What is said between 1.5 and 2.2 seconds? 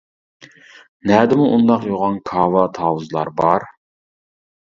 ئۇنداق يوغان